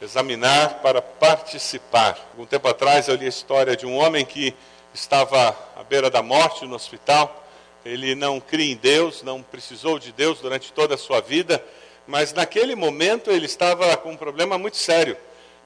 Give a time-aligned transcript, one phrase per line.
[0.00, 2.18] examinar para participar.
[2.32, 4.54] Algum tempo atrás eu li a história de um homem que
[4.92, 7.44] estava à beira da morte no hospital.
[7.84, 11.64] Ele não cria em Deus, não precisou de Deus durante toda a sua vida,
[12.06, 15.16] mas naquele momento ele estava com um problema muito sério,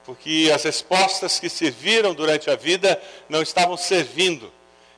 [0.05, 4.51] porque as respostas que serviram durante a vida não estavam servindo.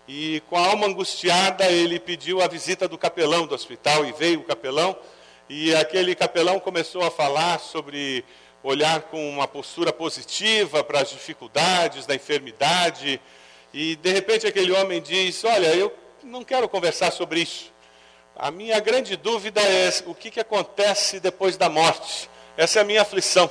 [0.08, 4.42] E com a alma angustiada, ele pediu a visita do capelão do hospital e veio
[4.42, 4.96] o capelão.
[5.50, 8.26] E aquele capelão começou a falar sobre
[8.64, 13.20] olhar com uma postura positiva para as dificuldades da enfermidade.
[13.74, 17.72] E de repente aquele homem diz: Olha, eu não quero conversar sobre isso.
[18.36, 22.30] A minha grande dúvida é o que, que acontece depois da morte.
[22.58, 23.50] Essa é a minha aflição.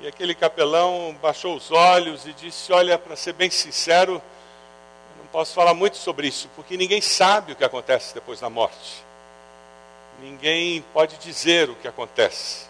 [0.00, 4.22] E aquele capelão baixou os olhos e disse: Olha, para ser bem sincero,
[5.18, 9.04] não posso falar muito sobre isso, porque ninguém sabe o que acontece depois da morte.
[10.22, 12.69] Ninguém pode dizer o que acontece.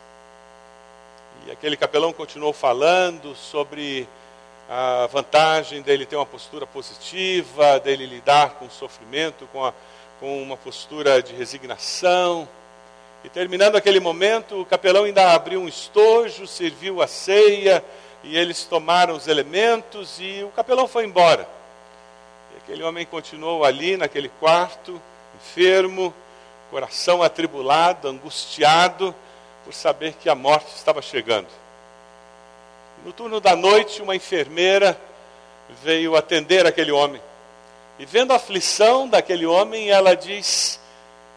[1.47, 4.07] E aquele capelão continuou falando sobre
[4.69, 9.73] a vantagem dele ter uma postura positiva, dele lidar com o sofrimento, com, a,
[10.21, 12.49] com uma postura de resignação.
[13.25, 17.83] E terminando aquele momento, o capelão ainda abriu um estojo, serviu a ceia,
[18.23, 21.49] e eles tomaram os elementos, e o capelão foi embora.
[22.55, 25.01] E aquele homem continuou ali, naquele quarto,
[25.37, 26.15] enfermo,
[26.71, 29.15] coração atribulado, angustiado,
[29.65, 31.49] por saber que a morte estava chegando.
[33.05, 35.01] No turno da noite, uma enfermeira
[35.83, 37.21] veio atender aquele homem.
[37.99, 40.81] E vendo a aflição daquele homem, ela diz: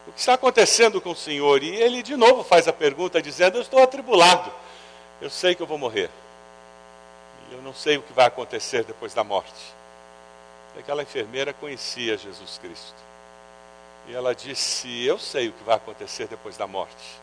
[0.08, 1.64] O que está acontecendo com o senhor?
[1.64, 4.52] E ele de novo faz a pergunta, dizendo: Eu estou atribulado.
[5.22, 6.10] Eu sei que eu vou morrer.
[7.50, 9.74] E eu não sei o que vai acontecer depois da morte.
[10.76, 12.96] E aquela enfermeira conhecia Jesus Cristo.
[14.08, 17.23] E ela disse: Eu sei o que vai acontecer depois da morte.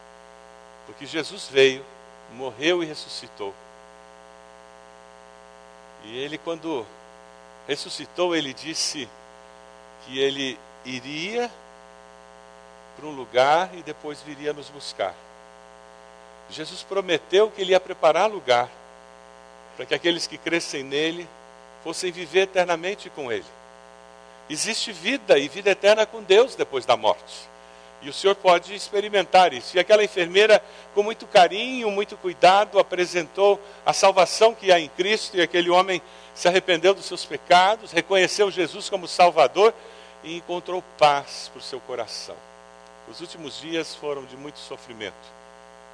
[0.91, 1.84] Porque Jesus veio,
[2.33, 3.55] morreu e ressuscitou.
[6.02, 6.84] E ele, quando
[7.69, 9.08] ressuscitou, ele disse
[10.05, 11.48] que ele iria
[12.97, 15.15] para um lugar e depois viria nos buscar.
[16.50, 18.69] Jesus prometeu que ele ia preparar lugar
[19.76, 21.28] para que aqueles que crescem nele
[21.84, 23.47] fossem viver eternamente com ele.
[24.48, 27.48] Existe vida e vida eterna com Deus depois da morte.
[28.03, 29.77] E o senhor pode experimentar isso.
[29.77, 30.62] E aquela enfermeira,
[30.94, 35.37] com muito carinho, muito cuidado, apresentou a salvação que há em Cristo.
[35.37, 36.00] E aquele homem
[36.34, 39.75] se arrependeu dos seus pecados, reconheceu Jesus como Salvador
[40.25, 42.37] e encontrou paz para o seu coração.
[43.09, 45.15] Os últimos dias foram de muito sofrimento,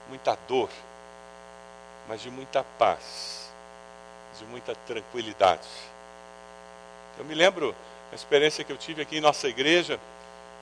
[0.08, 0.70] muita dor,
[2.08, 3.50] mas de muita paz,
[4.38, 5.66] de muita tranquilidade.
[7.18, 7.74] Eu me lembro
[8.12, 9.98] a experiência que eu tive aqui em nossa igreja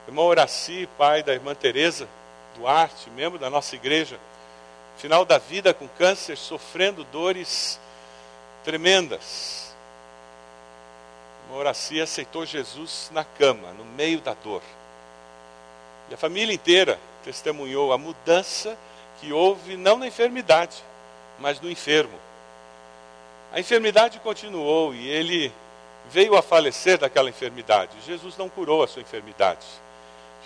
[0.07, 2.09] irmão Horaci, pai da irmã Teresa
[2.57, 4.19] Duarte, membro da nossa igreja,
[4.97, 7.81] final da vida com câncer, sofrendo dores
[8.63, 9.75] tremendas.
[11.45, 14.63] Irmão Horaci aceitou Jesus na cama, no meio da dor.
[16.11, 18.77] E a família inteira testemunhou a mudança
[19.21, 20.83] que houve não na enfermidade,
[21.39, 22.19] mas no enfermo.
[23.53, 25.53] A enfermidade continuou e ele
[26.11, 27.93] veio a falecer daquela enfermidade.
[28.05, 29.65] Jesus não curou a sua enfermidade.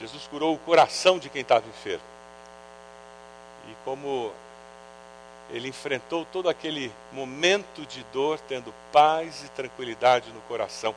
[0.00, 2.04] Jesus curou o coração de quem estava enfermo.
[3.68, 4.32] E como
[5.50, 10.94] ele enfrentou todo aquele momento de dor, tendo paz e tranquilidade no coração.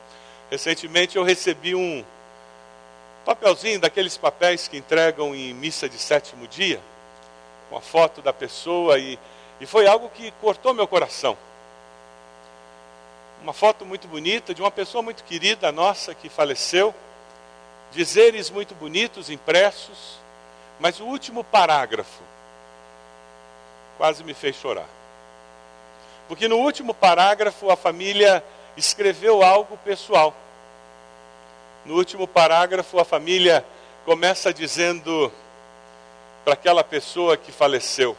[0.50, 2.04] Recentemente eu recebi um
[3.24, 6.80] papelzinho daqueles papéis que entregam em missa de sétimo dia,
[7.70, 9.18] com a foto da pessoa, e,
[9.60, 11.36] e foi algo que cortou meu coração.
[13.42, 16.94] Uma foto muito bonita de uma pessoa muito querida nossa que faleceu
[17.92, 20.18] dizeres muito bonitos impressos,
[20.80, 22.22] mas o último parágrafo
[23.96, 24.88] quase me fez chorar.
[26.26, 28.42] Porque no último parágrafo a família
[28.76, 30.34] escreveu algo pessoal.
[31.84, 33.64] No último parágrafo a família
[34.04, 35.32] começa dizendo
[36.44, 38.16] para aquela pessoa que faleceu: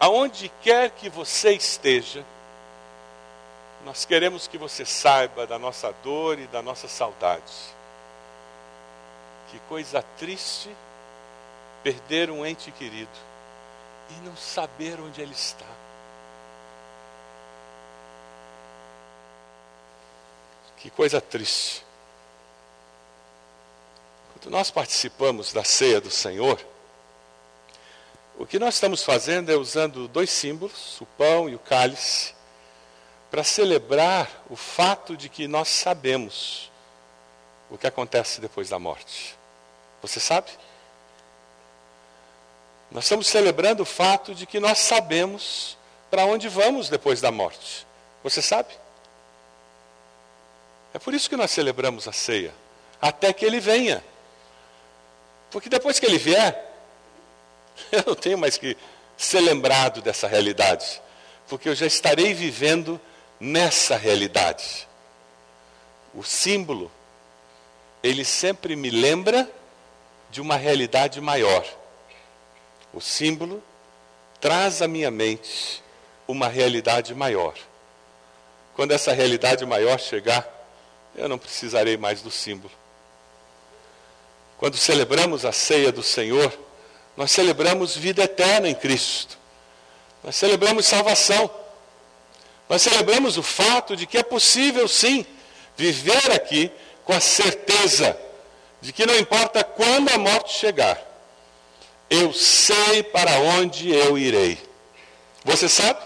[0.00, 2.24] Aonde quer que você esteja,
[3.84, 7.75] nós queremos que você saiba da nossa dor e da nossa saudade.
[9.50, 10.74] Que coisa triste
[11.82, 13.10] perder um ente querido
[14.10, 15.66] e não saber onde ele está.
[20.78, 21.84] Que coisa triste.
[24.32, 26.64] Quando nós participamos da ceia do Senhor,
[28.38, 32.34] o que nós estamos fazendo é usando dois símbolos, o pão e o cálice,
[33.30, 36.70] para celebrar o fato de que nós sabemos
[37.70, 39.35] o que acontece depois da morte.
[40.06, 40.52] Você sabe?
[42.92, 45.76] Nós estamos celebrando o fato de que nós sabemos
[46.08, 47.84] para onde vamos depois da morte.
[48.22, 48.72] Você sabe?
[50.94, 52.54] É por isso que nós celebramos a ceia,
[53.02, 54.02] até que ele venha.
[55.50, 56.72] Porque depois que ele vier,
[57.90, 58.76] eu não tenho mais que
[59.16, 61.02] ser lembrado dessa realidade,
[61.48, 63.00] porque eu já estarei vivendo
[63.40, 64.86] nessa realidade.
[66.14, 66.92] O símbolo,
[68.04, 69.50] ele sempre me lembra
[70.36, 71.64] de uma realidade maior.
[72.92, 73.62] O símbolo
[74.38, 75.82] traz à minha mente
[76.28, 77.54] uma realidade maior.
[78.74, 80.46] Quando essa realidade maior chegar,
[81.14, 82.70] eu não precisarei mais do símbolo.
[84.58, 86.52] Quando celebramos a ceia do Senhor,
[87.16, 89.38] nós celebramos vida eterna em Cristo.
[90.22, 91.50] Nós celebramos salvação.
[92.68, 95.24] Nós celebramos o fato de que é possível, sim,
[95.78, 96.70] viver aqui
[97.06, 98.25] com a certeza
[98.80, 101.00] de que não importa quando a morte chegar,
[102.08, 104.58] eu sei para onde eu irei.
[105.44, 106.00] Você sabe?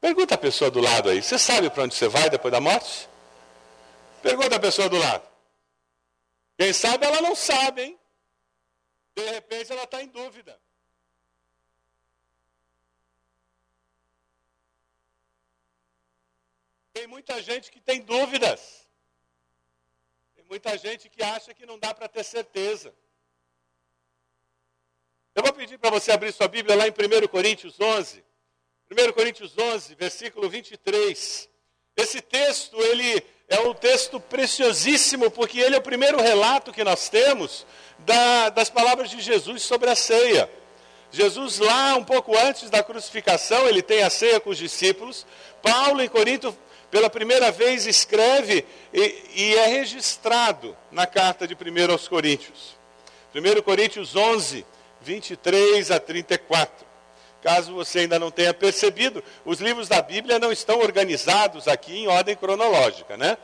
[0.00, 3.08] Pergunta a pessoa do lado aí: você sabe para onde você vai depois da morte?
[4.22, 5.26] Pergunta a pessoa do lado.
[6.58, 7.98] Quem sabe ela não sabe, hein?
[9.16, 10.58] De repente ela está em dúvida.
[16.92, 18.81] Tem muita gente que tem dúvidas.
[20.52, 22.92] Muita gente que acha que não dá para ter certeza.
[25.34, 28.22] Eu vou pedir para você abrir sua Bíblia lá em 1 Coríntios 11.
[28.90, 31.48] 1 Coríntios 11, versículo 23.
[31.96, 37.08] Esse texto, ele é um texto preciosíssimo, porque ele é o primeiro relato que nós
[37.08, 37.66] temos
[38.00, 40.50] da, das palavras de Jesus sobre a ceia.
[41.10, 45.26] Jesus, lá um pouco antes da crucificação, ele tem a ceia com os discípulos.
[45.62, 46.54] Paulo, em Corinto,
[46.92, 52.76] pela primeira vez, escreve e, e é registrado na carta de 1 aos Coríntios.
[53.34, 54.66] 1 Coríntios 11,
[55.00, 56.86] 23 a 34.
[57.42, 62.08] Caso você ainda não tenha percebido, os livros da Bíblia não estão organizados aqui em
[62.08, 63.38] ordem cronológica, né?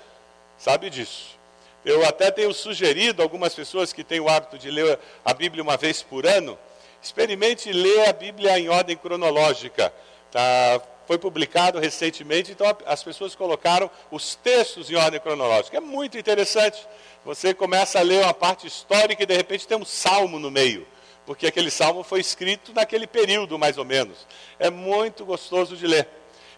[0.58, 1.38] Sabe disso.
[1.86, 5.78] Eu até tenho sugerido algumas pessoas que têm o hábito de ler a Bíblia uma
[5.78, 6.58] vez por ano,
[7.02, 9.90] experimente ler a Bíblia em ordem cronológica.
[10.30, 10.82] Tá?
[11.08, 15.78] Foi publicado recentemente, então as pessoas colocaram os textos em ordem cronológica.
[15.78, 16.86] É muito interessante.
[17.24, 20.86] Você começa a ler uma parte histórica e de repente tem um salmo no meio
[21.28, 24.26] porque aquele salmo foi escrito naquele período, mais ou menos.
[24.58, 26.08] É muito gostoso de ler.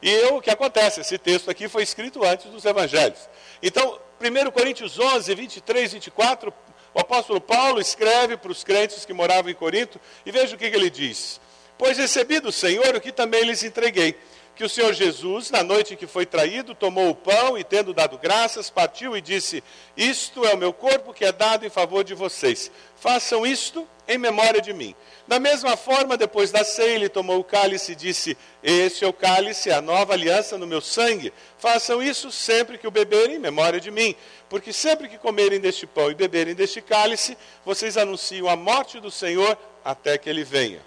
[0.00, 1.00] E o que acontece?
[1.00, 3.18] Esse texto aqui foi escrito antes dos evangelhos.
[3.60, 6.54] Então, 1 Coríntios 11, 23, 24,
[6.94, 10.70] o apóstolo Paulo escreve para os crentes que moravam em Corinto, e veja o que,
[10.70, 11.40] que ele diz:
[11.76, 14.16] Pois recebi do Senhor o que também lhes entreguei
[14.60, 17.94] que o Senhor Jesus, na noite em que foi traído, tomou o pão e, tendo
[17.94, 19.64] dado graças, partiu e disse:
[19.96, 22.70] Isto é o meu corpo que é dado em favor de vocês.
[22.94, 24.94] Façam isto em memória de mim.
[25.26, 29.14] Da mesma forma, depois da ceia, ele tomou o cálice e disse: Este é o
[29.14, 31.32] cálice, a nova aliança no meu sangue.
[31.56, 34.14] Façam isso sempre que o beberem em memória de mim.
[34.50, 37.34] Porque sempre que comerem deste pão e beberem deste cálice,
[37.64, 40.82] vocês anunciam a morte do Senhor até que ele venha.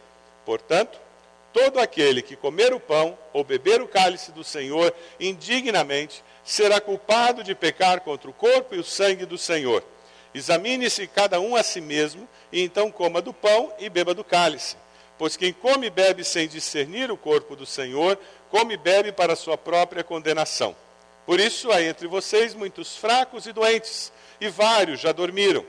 [0.45, 1.01] Portanto,
[1.53, 7.43] Todo aquele que comer o pão ou beber o cálice do Senhor indignamente será culpado
[7.43, 9.83] de pecar contra o corpo e o sangue do Senhor.
[10.33, 14.75] Examine-se cada um a si mesmo, e então coma do pão e beba do cálice.
[15.15, 18.17] Pois quem come e bebe sem discernir o corpo do Senhor,
[18.49, 20.75] come e bebe para sua própria condenação.
[21.23, 25.63] Por isso há entre vocês muitos fracos e doentes, e vários já dormiram.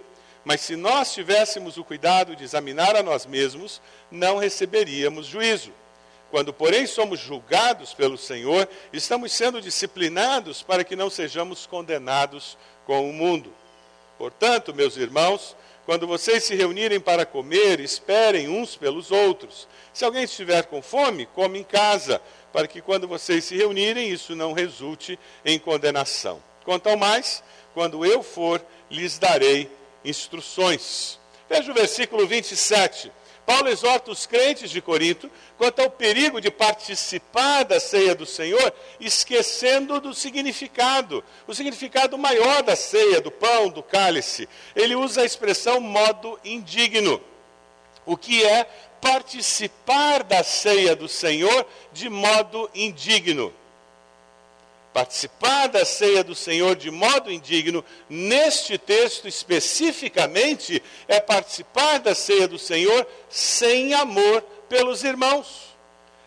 [0.44, 5.72] Mas se nós tivéssemos o cuidado de examinar a nós mesmos, não receberíamos juízo.
[6.30, 13.08] Quando, porém, somos julgados pelo Senhor, estamos sendo disciplinados para que não sejamos condenados com
[13.08, 13.52] o mundo.
[14.18, 19.68] Portanto, meus irmãos, quando vocês se reunirem para comer, esperem uns pelos outros.
[19.92, 22.20] Se alguém estiver com fome, come em casa,
[22.52, 26.42] para que quando vocês se reunirem, isso não resulte em condenação.
[26.64, 29.70] Quanto ao mais, quando eu for, lhes darei
[30.04, 31.18] instruções.
[31.48, 33.10] Veja o versículo 27.
[33.46, 38.72] Paulo exorta os crentes de Corinto quanto ao perigo de participar da ceia do Senhor,
[38.98, 44.48] esquecendo do significado, o significado maior da ceia, do pão, do cálice.
[44.74, 47.20] Ele usa a expressão modo indigno,
[48.06, 48.64] o que é
[49.00, 53.52] participar da ceia do Senhor de modo indigno
[54.94, 62.46] participar da ceia do Senhor de modo indigno, neste texto especificamente, é participar da ceia
[62.46, 65.76] do Senhor sem amor pelos irmãos.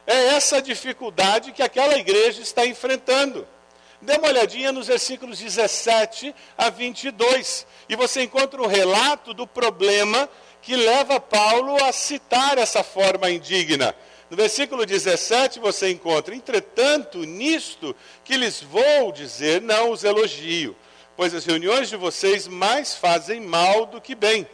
[0.06, 3.48] É essa dificuldade que aquela igreja está enfrentando.
[4.02, 10.30] Dê uma olhadinha nos versículos 17 a 22, e você encontra o relato do problema
[10.62, 13.96] que leva Paulo a citar essa forma indigna.
[14.30, 20.76] No versículo 17 você encontra: Entretanto, nisto que lhes vou dizer, não os elogio,
[21.16, 24.48] pois as reuniões de vocês mais fazem mal do que bem.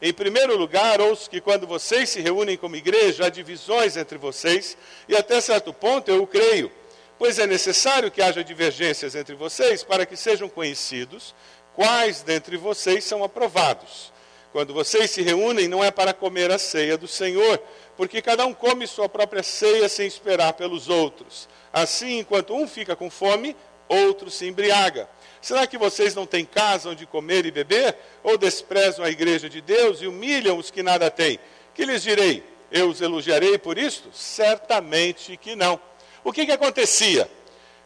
[0.00, 4.76] Em primeiro lugar, ouço que quando vocês se reúnem como igreja, há divisões entre vocês,
[5.08, 6.70] e até certo ponto eu o creio,
[7.18, 11.34] pois é necessário que haja divergências entre vocês para que sejam conhecidos
[11.74, 14.12] quais dentre vocês são aprovados.
[14.52, 17.60] Quando vocês se reúnem, não é para comer a ceia do Senhor,
[17.96, 21.48] porque cada um come sua própria ceia sem esperar pelos outros.
[21.72, 23.54] Assim, enquanto um fica com fome,
[23.88, 25.08] outro se embriaga.
[25.40, 27.96] Será que vocês não têm casa onde comer e beber?
[28.22, 31.38] Ou desprezam a igreja de Deus e humilham os que nada têm?
[31.74, 32.42] Que lhes direi?
[32.70, 34.10] Eu os elogiarei por isto?
[34.12, 35.80] Certamente que não.
[36.24, 37.30] O que, que acontecia?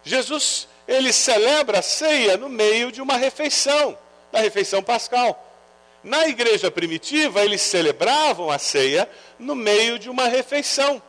[0.02, 3.96] Jesus, ele celebra a ceia no meio de uma refeição,
[4.32, 5.51] da refeição pascal.
[6.02, 11.00] Na igreja primitiva, eles celebravam a ceia no meio de uma refeição.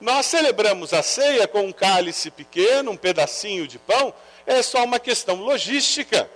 [0.00, 4.12] Nós celebramos a ceia com um cálice pequeno, um pedacinho de pão,
[4.46, 6.30] é só uma questão logística.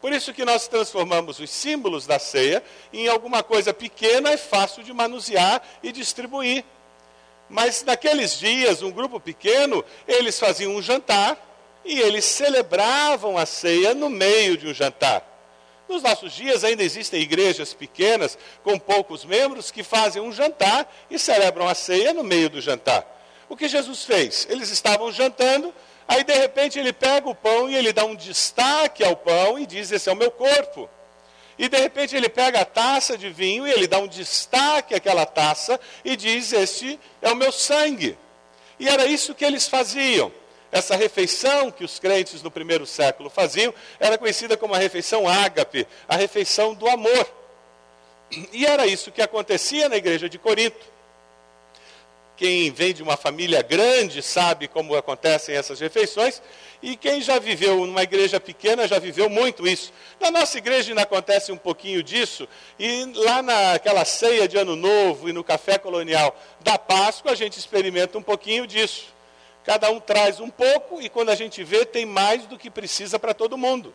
[0.00, 2.62] Por isso que nós transformamos os símbolos da ceia
[2.92, 6.64] em alguma coisa pequena e fácil de manusear e distribuir.
[7.48, 11.36] Mas naqueles dias, um grupo pequeno, eles faziam um jantar
[11.84, 15.31] e eles celebravam a ceia no meio de um jantar.
[15.92, 21.18] Nos nossos dias ainda existem igrejas pequenas com poucos membros que fazem um jantar e
[21.18, 23.06] celebram a ceia no meio do jantar.
[23.46, 24.46] O que Jesus fez?
[24.48, 25.72] Eles estavam jantando,
[26.08, 29.66] Aí de repente ele pega o pão e ele dá um destaque ao pão e
[29.66, 30.88] diz: Esse é o meu corpo.
[31.58, 35.26] E de repente ele pega a taça de vinho e ele dá um destaque àquela
[35.26, 38.18] taça e diz: Este é o meu sangue.
[38.80, 40.32] E era isso que eles faziam.
[40.72, 45.86] Essa refeição que os crentes no primeiro século faziam era conhecida como a refeição ágape,
[46.08, 47.30] a refeição do amor.
[48.50, 50.90] E era isso que acontecia na igreja de Corinto.
[52.38, 56.40] Quem vem de uma família grande sabe como acontecem essas refeições,
[56.82, 59.92] e quem já viveu numa igreja pequena já viveu muito isso.
[60.18, 62.48] Na nossa igreja ainda acontece um pouquinho disso,
[62.78, 67.58] e lá naquela ceia de Ano Novo e no café colonial da Páscoa a gente
[67.58, 69.12] experimenta um pouquinho disso.
[69.64, 73.18] Cada um traz um pouco, e quando a gente vê, tem mais do que precisa
[73.18, 73.94] para todo mundo.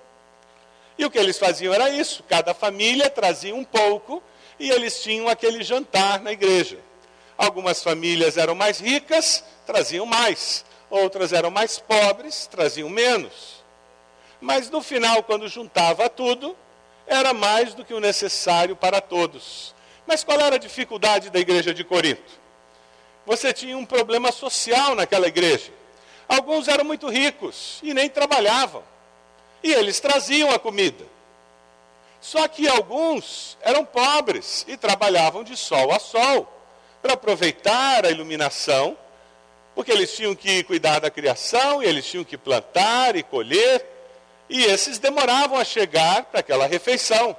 [0.97, 4.23] E o que eles faziam era isso: cada família trazia um pouco,
[4.59, 6.79] e eles tinham aquele jantar na igreja.
[7.37, 10.65] Algumas famílias eram mais ricas, traziam mais.
[10.89, 13.63] Outras eram mais pobres, traziam menos.
[14.39, 16.55] Mas no final, quando juntava tudo,
[17.05, 19.75] era mais do que o necessário para todos.
[20.05, 22.46] Mas qual era a dificuldade da igreja de Corinto?
[23.27, 25.69] Você tinha um problema social naquela igreja.
[26.29, 28.81] Alguns eram muito ricos e nem trabalhavam.
[29.61, 31.05] E eles traziam a comida.
[32.21, 36.47] Só que alguns eram pobres e trabalhavam de sol a sol
[37.01, 38.97] para aproveitar a iluminação,
[39.75, 43.85] porque eles tinham que cuidar da criação, e eles tinham que plantar e colher,
[44.49, 47.35] e esses demoravam a chegar para aquela refeição.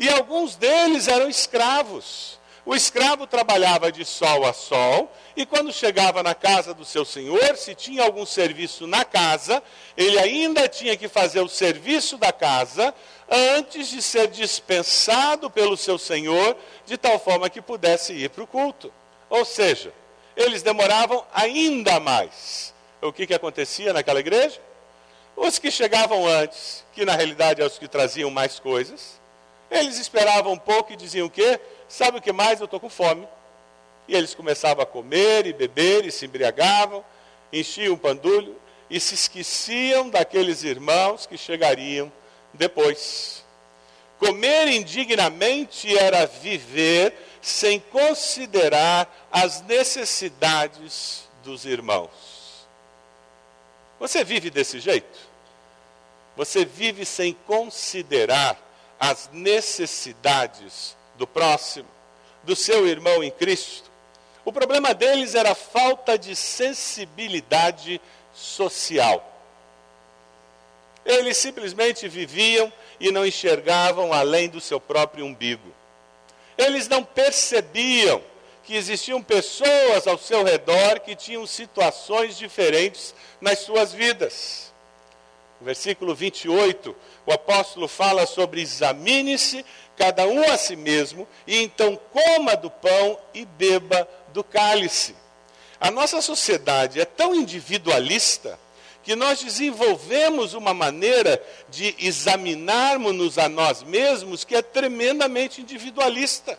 [0.00, 2.39] E alguns deles eram escravos.
[2.64, 7.56] O escravo trabalhava de sol a sol, e quando chegava na casa do seu senhor,
[7.56, 9.62] se tinha algum serviço na casa,
[9.96, 12.94] ele ainda tinha que fazer o serviço da casa
[13.30, 18.46] antes de ser dispensado pelo seu senhor, de tal forma que pudesse ir para o
[18.46, 18.92] culto.
[19.30, 19.92] Ou seja,
[20.36, 22.74] eles demoravam ainda mais.
[23.00, 24.60] O que, que acontecia naquela igreja?
[25.36, 29.18] Os que chegavam antes, que na realidade eram os que traziam mais coisas,
[29.70, 31.58] eles esperavam um pouco e diziam o quê?
[31.90, 32.60] Sabe o que mais?
[32.60, 33.26] Eu estou com fome.
[34.06, 37.04] E eles começavam a comer e beber e se embriagavam,
[37.52, 38.56] enchiam o pandulho
[38.88, 42.10] e se esqueciam daqueles irmãos que chegariam
[42.54, 43.44] depois.
[44.20, 52.68] Comer indignamente era viver sem considerar as necessidades dos irmãos.
[53.98, 55.18] Você vive desse jeito?
[56.36, 58.56] Você vive sem considerar
[58.98, 61.88] as necessidades do próximo,
[62.42, 63.90] do seu irmão em Cristo?
[64.42, 68.00] O problema deles era a falta de sensibilidade
[68.32, 69.26] social.
[71.04, 75.74] Eles simplesmente viviam e não enxergavam além do seu próprio umbigo.
[76.56, 78.22] Eles não percebiam
[78.64, 84.69] que existiam pessoas ao seu redor que tinham situações diferentes nas suas vidas.
[85.60, 89.64] Versículo 28, o apóstolo fala sobre examine-se
[89.96, 95.14] cada um a si mesmo, e então coma do pão e beba do cálice.
[95.78, 98.58] A nossa sociedade é tão individualista
[99.02, 106.58] que nós desenvolvemos uma maneira de examinarmos-nos a nós mesmos que é tremendamente individualista.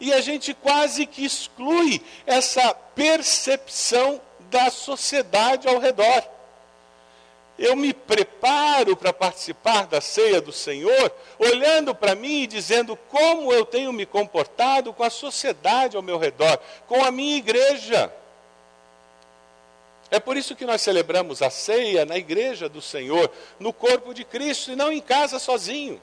[0.00, 6.24] E a gente quase que exclui essa percepção da sociedade ao redor.
[7.60, 13.52] Eu me preparo para participar da ceia do Senhor, olhando para mim e dizendo como
[13.52, 18.10] eu tenho me comportado com a sociedade ao meu redor, com a minha igreja.
[20.10, 24.24] É por isso que nós celebramos a ceia na igreja do Senhor, no corpo de
[24.24, 26.00] Cristo, e não em casa sozinho.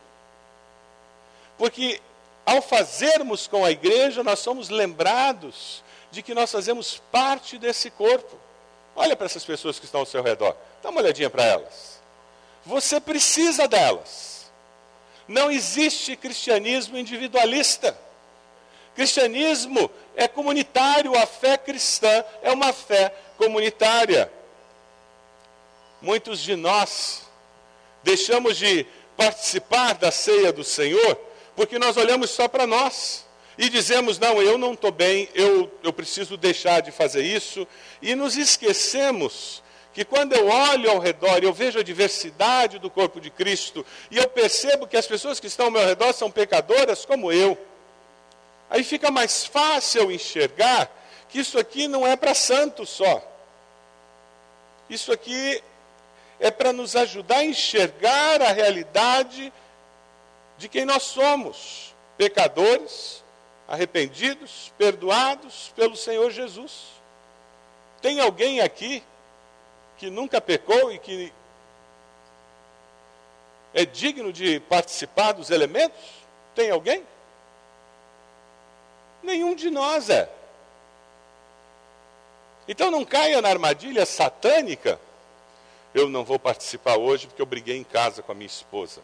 [1.58, 2.00] Porque
[2.46, 8.38] ao fazermos com a igreja, nós somos lembrados de que nós fazemos parte desse corpo.
[9.00, 12.01] Olha para essas pessoas que estão ao seu redor, dá uma olhadinha para elas.
[12.66, 14.51] Você precisa delas.
[15.27, 17.96] Não existe cristianismo individualista.
[18.96, 24.34] Cristianismo é comunitário, a fé cristã é uma fé comunitária.
[26.01, 27.22] Muitos de nós
[28.01, 28.84] deixamos de
[29.16, 31.20] participar da ceia do Senhor
[31.56, 33.26] porque nós olhamos só para nós
[33.58, 37.68] e dizemos: não, eu não estou bem, eu, eu preciso deixar de fazer isso,
[38.02, 42.90] e nos esquecemos que quando eu olho ao redor e eu vejo a diversidade do
[42.90, 46.30] corpo de Cristo, e eu percebo que as pessoas que estão ao meu redor são
[46.30, 47.58] pecadoras como eu,
[48.70, 50.92] aí fica mais fácil enxergar
[51.30, 53.24] que isso aqui não é para santos só.
[54.90, 55.62] Isso aqui
[56.40, 59.52] é para nos ajudar a enxergar a realidade
[60.58, 63.24] de quem nós somos, pecadores,
[63.67, 66.88] arrependidos, perdoados pelo Senhor Jesus.
[68.01, 69.03] Tem alguém aqui
[69.97, 71.33] que nunca pecou e que
[73.74, 76.00] é digno de participar dos elementos?
[76.55, 77.05] Tem alguém?
[79.21, 80.29] Nenhum de nós é.
[82.67, 85.00] Então não caia na armadilha satânica.
[85.93, 89.01] Eu não vou participar hoje porque eu briguei em casa com a minha esposa.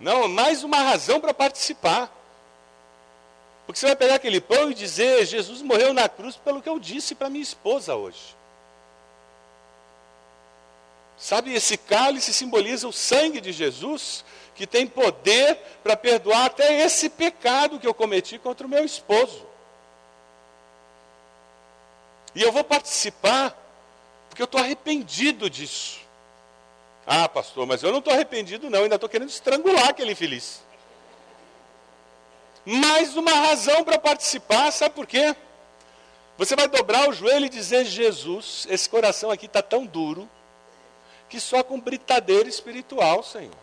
[0.00, 2.10] Não, mais uma razão para participar.
[3.66, 6.80] Porque você vai pegar aquele pão e dizer: Jesus morreu na cruz pelo que eu
[6.80, 8.34] disse para minha esposa hoje.
[11.18, 17.10] Sabe, esse cálice simboliza o sangue de Jesus, que tem poder para perdoar até esse
[17.10, 19.46] pecado que eu cometi contra o meu esposo.
[22.34, 23.54] E eu vou participar,
[24.28, 25.99] porque eu estou arrependido disso.
[27.12, 30.62] Ah, pastor, mas eu não estou arrependido, não, ainda estou querendo estrangular aquele infeliz.
[32.64, 35.34] Mais uma razão para participar, sabe por quê?
[36.38, 40.30] Você vai dobrar o joelho e dizer: Jesus, esse coração aqui está tão duro,
[41.28, 43.58] que só com britadeira espiritual, Senhor.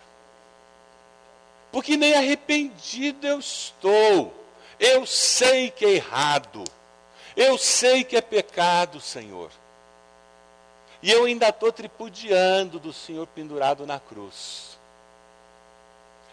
[1.71, 4.33] Porque nem arrependido eu estou.
[4.77, 6.65] Eu sei que é errado.
[7.33, 9.51] Eu sei que é pecado, Senhor.
[11.07, 14.77] E eu ainda estou tripudiando do Senhor pendurado na cruz.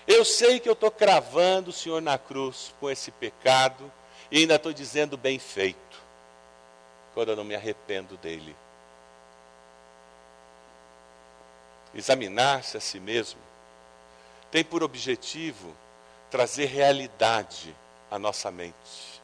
[0.04, 3.88] Eu sei que eu estou cravando o Senhor na cruz com esse pecado
[4.32, 6.02] e ainda estou dizendo bem feito,
[7.14, 8.56] quando eu não me arrependo dele.
[11.94, 13.40] Examinar-se a si mesmo
[14.50, 15.72] tem por objetivo
[16.32, 17.72] trazer realidade
[18.10, 19.22] à nossa mente,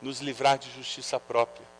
[0.00, 1.79] nos livrar de justiça própria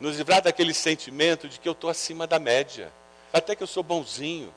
[0.00, 2.92] nos livrar daquele sentimento de que eu estou acima da média,
[3.32, 4.52] até que eu sou bonzinho,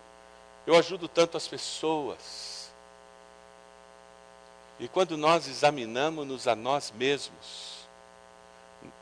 [0.65, 2.71] eu ajudo tanto as pessoas.
[4.79, 7.81] E quando nós examinamos-nos a nós mesmos,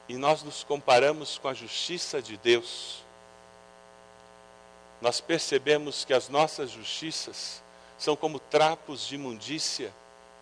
[0.08, 3.04] e nós nos comparamos com a justiça de Deus,
[5.02, 7.62] nós percebemos que as nossas justiças
[7.98, 9.94] são como trapos de imundícia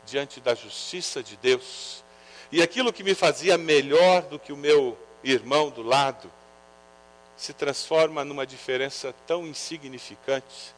[0.05, 2.03] diante da justiça de Deus.
[2.51, 6.31] E aquilo que me fazia melhor do que o meu irmão do lado
[7.35, 10.73] se transforma numa diferença tão insignificante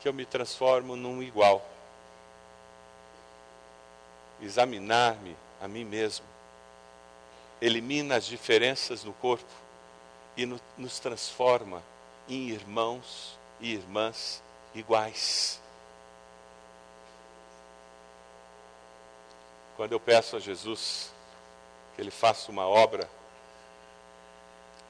[0.00, 1.66] que eu me transformo num igual.
[4.40, 6.30] Examinar-me a mim mesmo
[7.60, 9.52] elimina as diferenças no corpo
[10.36, 11.82] e no, nos transforma
[12.28, 14.42] em irmãos e irmãs
[14.74, 15.60] iguais.
[19.76, 21.12] Quando eu peço a Jesus
[22.00, 23.06] ele faça uma obra,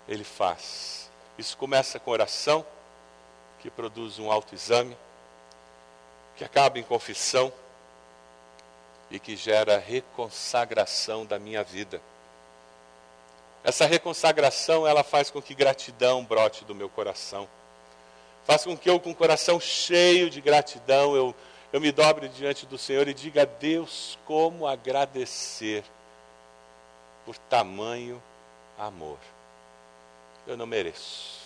[0.06, 1.10] ele faz.
[1.36, 2.64] Isso começa com oração,
[3.58, 4.96] que produz um autoexame,
[6.36, 7.52] que acaba em confissão
[9.10, 12.00] e que gera reconsagração da minha vida.
[13.64, 17.48] Essa reconsagração, ela faz com que gratidão brote do meu coração.
[18.44, 21.34] Faz com que eu, com o coração cheio de gratidão, eu,
[21.72, 25.84] eu me dobre diante do Senhor e diga Deus como agradecer
[27.24, 28.22] por tamanho
[28.78, 29.18] amor.
[30.46, 31.40] Eu não mereço.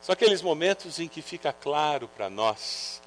[0.00, 3.00] São aqueles momentos em que fica claro para nós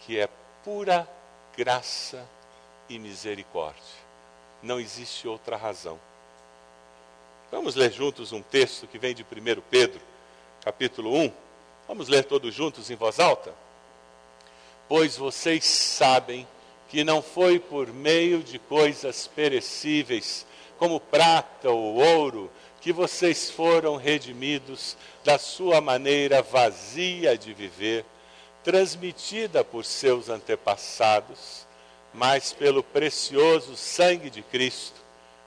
[0.00, 0.28] que é
[0.64, 1.08] pura
[1.56, 2.26] graça
[2.88, 4.00] e misericórdia.
[4.62, 5.98] Não existe outra razão.
[7.50, 9.26] Vamos ler juntos um texto que vem de 1
[9.70, 10.00] Pedro,
[10.64, 11.32] capítulo 1.
[11.88, 13.54] Vamos ler todos juntos em voz alta?
[14.88, 16.46] Pois vocês sabem
[16.88, 20.44] que não foi por meio de coisas perecíveis,
[20.80, 28.02] como prata ou ouro, que vocês foram redimidos da sua maneira vazia de viver,
[28.64, 31.66] transmitida por seus antepassados,
[32.14, 34.98] mas pelo precioso sangue de Cristo,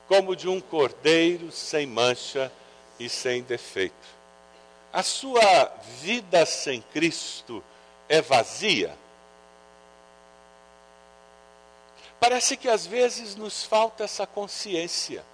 [0.08, 2.52] como de um cordeiro sem mancha
[3.00, 3.96] e sem defeito.
[4.94, 7.64] A sua vida sem Cristo
[8.08, 8.96] é vazia?
[12.24, 15.26] Parece que às vezes nos falta essa consciência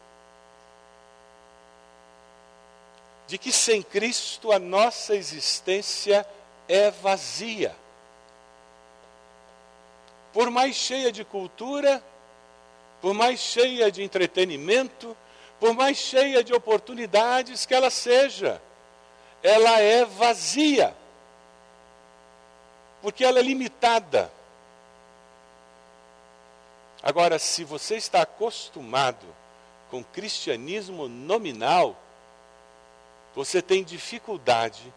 [3.27, 6.25] de que sem Cristo a nossa existência
[6.67, 7.75] é vazia.
[10.33, 12.03] Por mais cheia de cultura,
[12.99, 15.15] por mais cheia de entretenimento,
[15.59, 18.59] por mais cheia de oportunidades que ela seja,
[19.43, 20.95] ela é vazia.
[22.99, 24.38] Porque ela é limitada.
[27.01, 29.25] Agora, se você está acostumado
[29.89, 31.95] com cristianismo nominal,
[33.33, 34.93] você tem dificuldade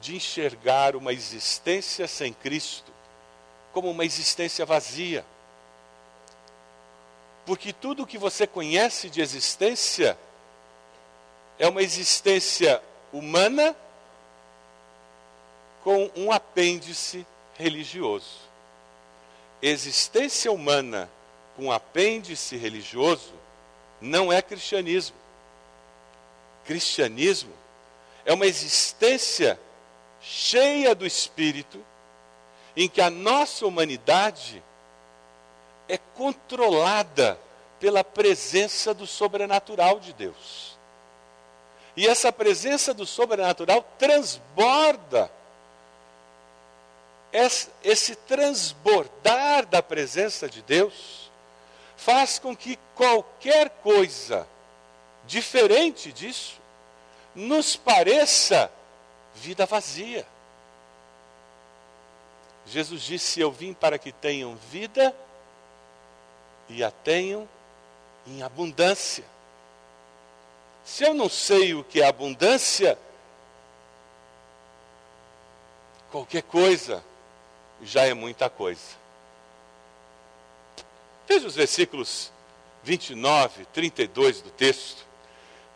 [0.00, 2.92] de enxergar uma existência sem Cristo
[3.72, 5.24] como uma existência vazia.
[7.44, 10.16] Porque tudo que você conhece de existência
[11.58, 13.74] é uma existência humana
[15.82, 18.46] com um apêndice religioso.
[19.62, 21.08] Existência humana
[21.56, 23.32] com apêndice religioso
[24.00, 25.16] não é cristianismo
[26.66, 27.52] cristianismo
[28.24, 29.58] é uma existência
[30.20, 31.82] cheia do Espírito,
[32.76, 34.62] em que a nossa humanidade
[35.88, 37.38] é controlada
[37.78, 40.76] pela presença do sobrenatural de Deus.
[41.96, 45.30] E essa presença do sobrenatural transborda.
[47.84, 51.25] Esse transbordar da presença de Deus
[51.96, 54.46] faz com que qualquer coisa
[55.26, 56.60] diferente disso,
[57.34, 58.70] nos pareça
[59.34, 60.26] vida vazia.
[62.66, 65.14] Jesus disse: Eu vim para que tenham vida
[66.68, 67.48] e a tenham
[68.26, 69.24] em abundância.
[70.84, 72.98] Se eu não sei o que é abundância,
[76.10, 77.04] qualquer coisa
[77.82, 79.05] já é muita coisa.
[81.28, 82.30] Veja os versículos
[82.84, 85.04] 29, 32 do texto.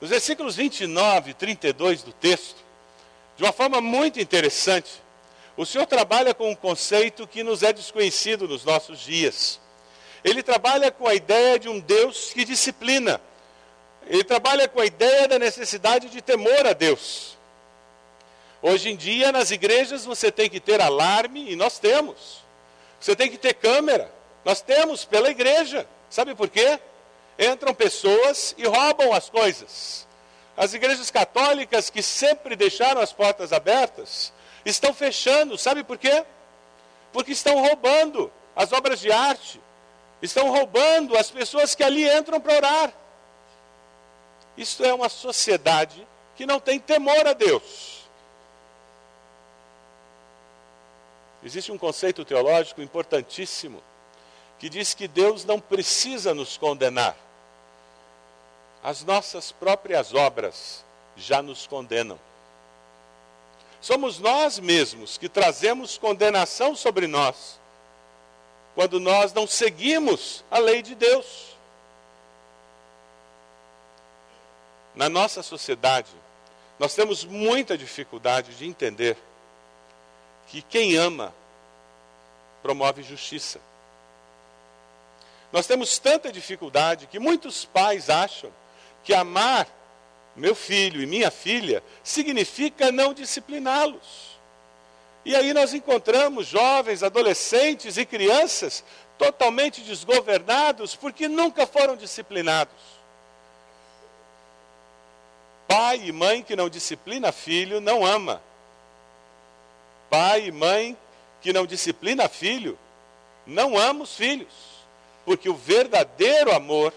[0.01, 2.57] Nos versículos 29 e 32 do texto,
[3.37, 4.91] de uma forma muito interessante,
[5.57, 9.61] o Senhor trabalha com um conceito que nos é desconhecido nos nossos dias.
[10.23, 13.21] Ele trabalha com a ideia de um Deus que disciplina.
[14.07, 17.37] Ele trabalha com a ideia da necessidade de temor a Deus.
[18.63, 22.43] Hoje em dia, nas igrejas, você tem que ter alarme, e nós temos.
[23.01, 24.20] Você tem que ter câmera.
[24.45, 25.87] Nós temos pela igreja.
[26.09, 26.81] Sabe por quê?
[27.41, 30.07] entram pessoas e roubam as coisas.
[30.57, 34.31] As igrejas católicas que sempre deixaram as portas abertas
[34.65, 36.25] estão fechando, sabe por quê?
[37.13, 39.59] Porque estão roubando as obras de arte,
[40.21, 42.93] estão roubando as pessoas que ali entram para orar.
[44.55, 48.01] Isto é uma sociedade que não tem temor a Deus.
[51.43, 53.83] Existe um conceito teológico importantíssimo
[54.61, 57.17] que diz que Deus não precisa nos condenar.
[58.85, 60.85] As nossas próprias obras
[61.17, 62.21] já nos condenam.
[63.81, 67.59] Somos nós mesmos que trazemos condenação sobre nós
[68.75, 71.57] quando nós não seguimos a lei de Deus.
[74.95, 76.13] Na nossa sociedade,
[76.79, 79.17] nós temos muita dificuldade de entender
[80.49, 81.33] que quem ama
[82.63, 83.59] promove justiça.
[85.53, 88.53] Nós temos tanta dificuldade que muitos pais acham
[89.03, 89.67] que amar
[90.37, 94.39] meu filho e minha filha significa não discipliná-los.
[95.25, 98.85] E aí nós encontramos jovens, adolescentes e crianças
[99.19, 103.01] totalmente desgovernados porque nunca foram disciplinados.
[105.69, 108.43] Pai e mãe que não disciplina filho não ama.
[110.09, 110.97] Pai e mãe
[111.41, 112.79] que não disciplina filho
[113.47, 114.53] não ama os filhos,
[115.31, 116.93] porque o verdadeiro amor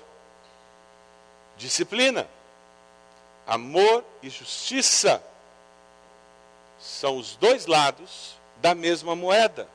[1.56, 2.28] disciplina.
[3.46, 5.24] Amor e justiça
[6.80, 9.69] são os dois lados da mesma moeda.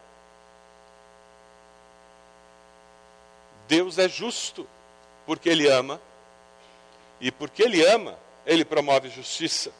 [3.68, 4.68] Deus é justo,
[5.24, 6.00] porque Ele ama,
[7.20, 9.70] e porque Ele ama, Ele promove justiça.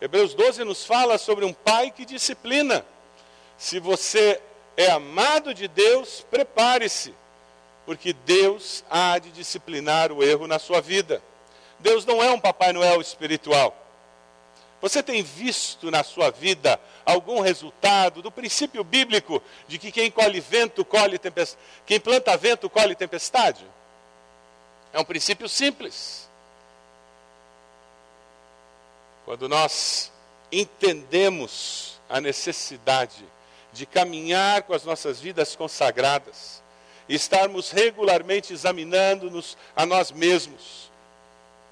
[0.00, 2.86] Hebreus 12 nos fala sobre um pai que disciplina.
[3.58, 4.40] Se você
[4.76, 7.18] é amado de Deus, prepare-se,
[7.86, 11.22] porque Deus há de disciplinar o erro na sua vida.
[11.78, 13.76] Deus não é um Papai Noel espiritual.
[14.80, 20.40] Você tem visto na sua vida algum resultado do princípio bíblico de que quem colhe
[20.40, 23.66] vento, colhe tempestade, quem planta vento, colhe tempestade?
[24.92, 26.28] É um princípio simples.
[29.24, 30.10] Quando nós
[30.50, 33.24] entendemos a necessidade
[33.72, 36.59] de caminhar com as nossas vidas consagradas,
[37.14, 40.90] estarmos regularmente examinando-nos a nós mesmos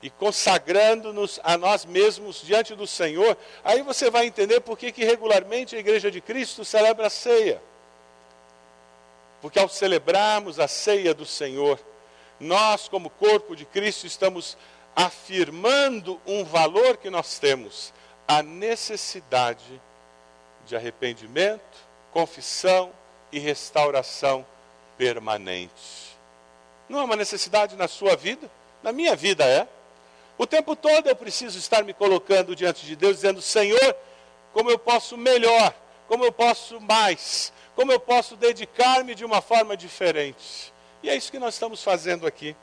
[0.02, 5.74] e consagrando-nos a nós mesmos diante do Senhor, aí você vai entender por que, regularmente
[5.74, 7.60] a Igreja de Cristo celebra a ceia.
[9.40, 11.80] Porque ao celebrarmos a ceia do Senhor,
[12.38, 14.56] nós, como corpo de Cristo, estamos
[14.94, 17.92] afirmando um valor que nós temos,
[18.26, 19.80] a necessidade
[20.66, 21.62] de arrependimento,
[22.12, 22.92] confissão
[23.32, 24.44] e restauração
[24.98, 26.18] permanente.
[26.88, 28.50] Não é uma necessidade na sua vida?
[28.82, 29.66] Na minha vida é.
[30.36, 33.96] O tempo todo eu preciso estar me colocando diante de Deus, dizendo: Senhor,
[34.52, 35.72] como eu posso melhor,
[36.06, 40.72] como eu posso mais, como eu posso dedicar-me de uma forma diferente.
[41.02, 42.54] E é isso que nós estamos fazendo aqui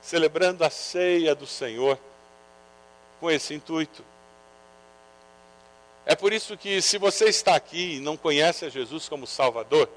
[0.00, 1.98] celebrando a ceia do Senhor
[3.20, 4.04] com esse intuito.
[6.06, 9.88] É por isso que, se você está aqui e não conhece a Jesus como Salvador,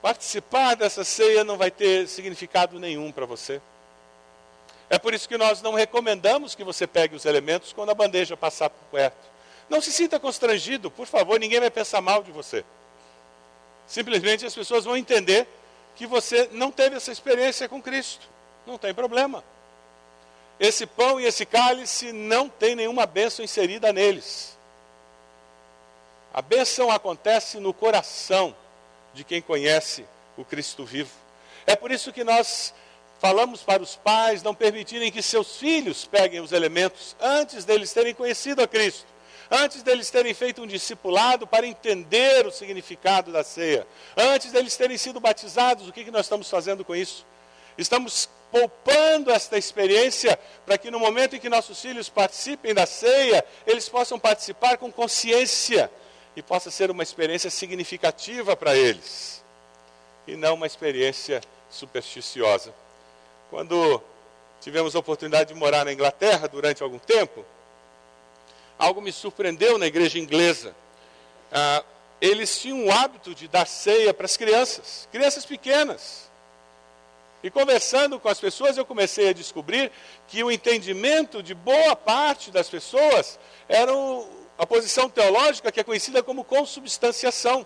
[0.00, 3.60] participar dessa ceia não vai ter significado nenhum para você.
[4.90, 8.36] É por isso que nós não recomendamos que você pegue os elementos quando a bandeja
[8.36, 9.28] passar por perto.
[9.68, 12.64] Não se sinta constrangido, por favor, ninguém vai pensar mal de você.
[13.86, 15.46] Simplesmente as pessoas vão entender
[15.94, 18.26] que você não teve essa experiência com Cristo.
[18.66, 19.44] Não tem problema.
[20.58, 24.56] Esse pão e esse cálice não tem nenhuma bênção inserida neles.
[26.32, 28.54] A bênção acontece no coração
[29.14, 30.04] de quem conhece
[30.36, 31.10] o Cristo vivo.
[31.66, 32.72] É por isso que nós
[33.18, 38.14] falamos para os pais não permitirem que seus filhos peguem os elementos antes deles terem
[38.14, 39.06] conhecido a Cristo,
[39.50, 44.96] antes deles terem feito um discipulado para entender o significado da ceia, antes deles terem
[44.96, 45.88] sido batizados.
[45.88, 47.26] O que, que nós estamos fazendo com isso?
[47.76, 53.44] Estamos poupando esta experiência para que no momento em que nossos filhos participem da ceia,
[53.66, 55.90] eles possam participar com consciência
[56.38, 59.42] e possa ser uma experiência significativa para eles
[60.24, 62.72] e não uma experiência supersticiosa.
[63.50, 64.00] Quando
[64.60, 67.44] tivemos a oportunidade de morar na Inglaterra durante algum tempo,
[68.78, 70.76] algo me surpreendeu na igreja inglesa.
[71.50, 71.82] Ah,
[72.20, 76.30] eles tinham o hábito de dar ceia para as crianças, crianças pequenas.
[77.42, 79.90] E conversando com as pessoas, eu comecei a descobrir
[80.28, 83.92] que o entendimento de boa parte das pessoas era
[84.58, 87.64] a posição teológica que é conhecida como consubstanciação.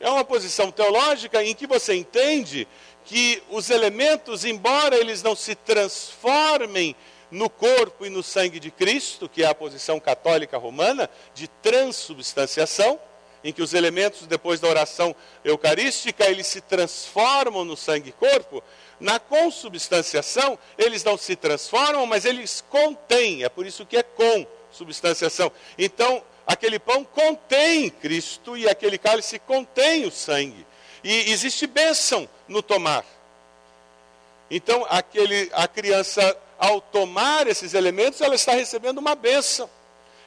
[0.00, 2.66] É uma posição teológica em que você entende
[3.04, 6.96] que os elementos, embora eles não se transformem
[7.30, 12.98] no corpo e no sangue de Cristo, que é a posição católica romana de transubstanciação,
[13.42, 18.62] em que os elementos depois da oração eucarística eles se transformam no sangue e corpo,
[18.98, 24.02] na consubstanciação eles não se transformam, mas eles contêm, é por isso que é
[24.74, 25.52] consubstanciação.
[25.78, 30.66] Então, aquele pão contém Cristo e aquele cálice contém o sangue.
[31.02, 33.04] E existe bênção no tomar.
[34.50, 39.70] Então, aquele, a criança, ao tomar esses elementos, ela está recebendo uma bênção.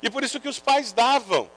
[0.02, 1.50] E por isso que os pais davam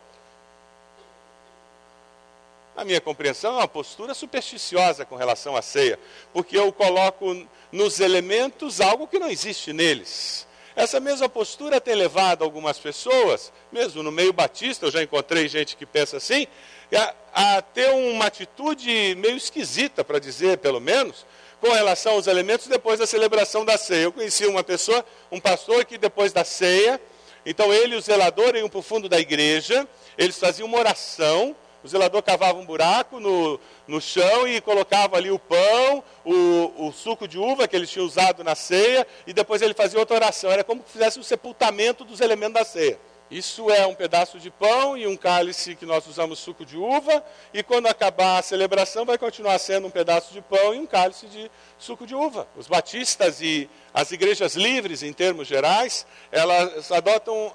[2.76, 5.98] a minha compreensão, é uma postura supersticiosa com relação à ceia,
[6.32, 10.46] porque eu coloco nos elementos algo que não existe neles.
[10.80, 15.76] Essa mesma postura tem levado algumas pessoas, mesmo no meio batista, eu já encontrei gente
[15.76, 16.46] que pensa assim,
[16.90, 21.26] a, a ter uma atitude meio esquisita, para dizer pelo menos,
[21.60, 24.04] com relação aos elementos depois da celebração da ceia.
[24.04, 26.98] Eu conheci uma pessoa, um pastor, que depois da ceia,
[27.44, 31.54] então ele e o zelador iam para o fundo da igreja, eles faziam uma oração
[31.82, 36.92] o zelador cavava um buraco no, no chão e colocava ali o pão, o, o
[36.92, 40.50] suco de uva que eles tinham usado na ceia, e depois ele fazia outra oração.
[40.50, 42.98] Era como se fizesse o sepultamento dos elementos da ceia.
[43.30, 47.24] Isso é um pedaço de pão e um cálice que nós usamos suco de uva,
[47.54, 51.28] e quando acabar a celebração vai continuar sendo um pedaço de pão e um cálice
[51.28, 52.48] de suco de uva.
[52.56, 57.52] Os batistas e as igrejas livres, em termos gerais, elas adotam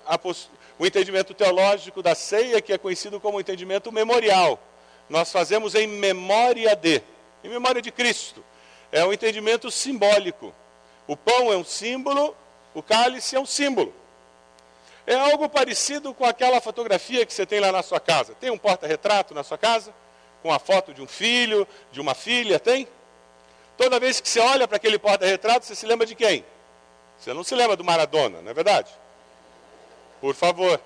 [0.77, 4.59] o entendimento teológico da ceia, que é conhecido como entendimento memorial.
[5.09, 7.01] Nós fazemos em memória de.
[7.43, 8.43] em memória de Cristo.
[8.91, 10.53] É um entendimento simbólico.
[11.07, 12.35] O pão é um símbolo,
[12.73, 13.93] o cálice é um símbolo.
[15.07, 18.33] É algo parecido com aquela fotografia que você tem lá na sua casa.
[18.35, 19.93] Tem um porta-retrato na sua casa?
[20.41, 22.59] Com a foto de um filho, de uma filha?
[22.59, 22.87] Tem?
[23.77, 26.43] Toda vez que você olha para aquele porta-retrato, você se lembra de quem?
[27.19, 28.91] Você não se lembra do Maradona, não é verdade?
[30.21, 30.79] Por favor.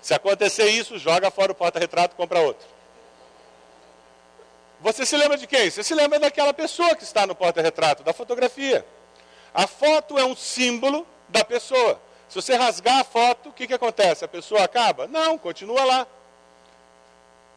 [0.00, 2.66] Se acontecer isso, joga fora o porta-retrato e compra outro.
[4.80, 5.70] Você se lembra de quem?
[5.70, 8.84] Você se lembra daquela pessoa que está no porta-retrato, da fotografia.
[9.54, 11.98] A foto é um símbolo da pessoa.
[12.28, 14.24] Se você rasgar a foto, o que, que acontece?
[14.24, 15.06] A pessoa acaba?
[15.06, 16.06] Não, continua lá.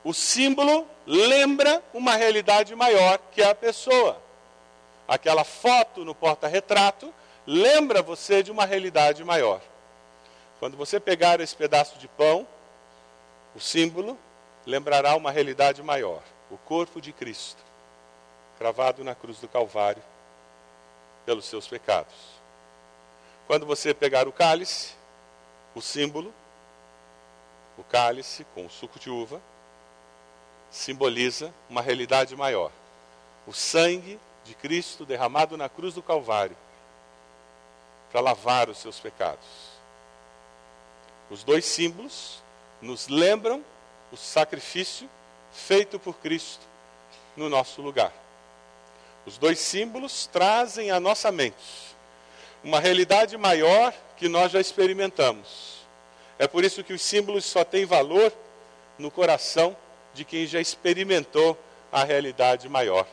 [0.04, 4.22] O símbolo lembra uma realidade maior que a pessoa.
[5.06, 7.13] Aquela foto no porta-retrato
[7.46, 9.60] lembra você de uma realidade maior.
[10.60, 12.48] Quando você pegar esse pedaço de pão,
[13.56, 14.17] o símbolo
[14.65, 17.62] lembrará uma realidade maior: o corpo de Cristo,
[18.58, 20.02] cravado na cruz do Calvário
[21.26, 22.15] pelos seus pecados.
[23.46, 24.93] Quando você pegar o cálice,
[25.76, 26.34] o símbolo,
[27.78, 29.39] o cálice com o suco de uva,
[30.72, 32.72] simboliza uma realidade maior.
[33.46, 36.58] O sangue de Cristo derramado na cruz do Calvário
[38.12, 39.77] para lavar os seus pecados.
[41.30, 42.42] Os dois símbolos
[42.82, 43.63] nos lembram
[44.12, 45.10] o sacrifício
[45.52, 46.66] feito por Cristo
[47.36, 48.13] no nosso lugar.
[49.26, 51.96] Os dois símbolos trazem à nossa mente
[52.63, 55.86] uma realidade maior que nós já experimentamos.
[56.40, 58.32] É por isso que os símbolos só têm valor
[58.98, 59.76] no coração
[60.13, 61.58] de quem já experimentou
[61.92, 63.08] a realidade maior.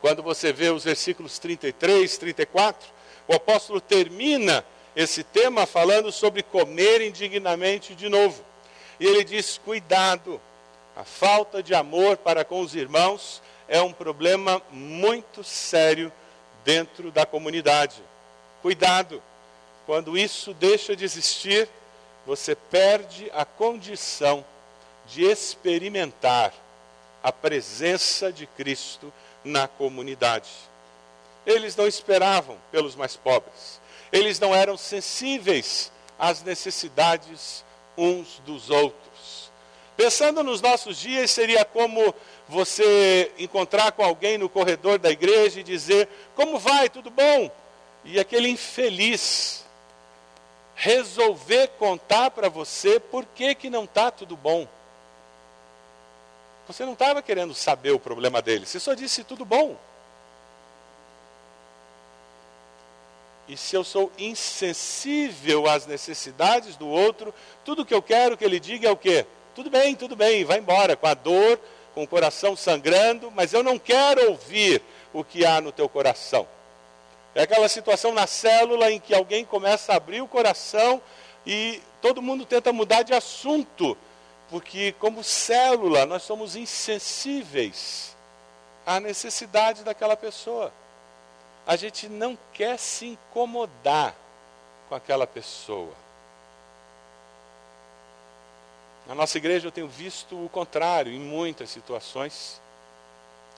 [0.00, 2.88] Quando você vê os versículos 33, 34,
[3.28, 4.64] o apóstolo termina
[4.96, 8.42] esse tema falando sobre comer indignamente de novo.
[8.98, 10.40] E ele diz: cuidado,
[10.96, 16.10] a falta de amor para com os irmãos é um problema muito sério
[16.64, 18.02] dentro da comunidade.
[18.62, 19.22] Cuidado,
[19.84, 21.68] quando isso deixa de existir,
[22.24, 24.44] você perde a condição
[25.06, 26.52] de experimentar
[27.22, 29.12] a presença de Cristo
[29.44, 30.50] na comunidade.
[31.44, 33.80] Eles não esperavam pelos mais pobres,
[34.12, 37.64] eles não eram sensíveis às necessidades
[37.96, 39.50] uns dos outros.
[39.96, 42.14] Pensando nos nossos dias, seria como
[42.48, 46.88] você encontrar com alguém no corredor da igreja e dizer: Como vai?
[46.88, 47.50] Tudo bom?
[48.06, 49.64] e aquele infeliz
[50.74, 54.68] resolver contar para você por que, que não está tudo bom.
[56.68, 59.76] Você não estava querendo saber o problema dele, você só disse tudo bom.
[63.48, 67.32] E se eu sou insensível às necessidades do outro,
[67.64, 69.24] tudo que eu quero que ele diga é o quê?
[69.54, 71.60] Tudo bem, tudo bem, vai embora, com a dor,
[71.94, 74.82] com o coração sangrando, mas eu não quero ouvir
[75.12, 76.46] o que há no teu coração.
[77.34, 81.00] É aquela situação na célula em que alguém começa a abrir o coração
[81.46, 83.96] e todo mundo tenta mudar de assunto,
[84.50, 88.16] porque, como célula, nós somos insensíveis
[88.84, 90.72] à necessidade daquela pessoa.
[91.66, 94.14] A gente não quer se incomodar
[94.88, 95.92] com aquela pessoa.
[99.06, 102.60] Na nossa igreja eu tenho visto o contrário em muitas situações.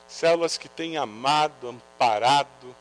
[0.07, 2.75] Células que têm amado, amparado,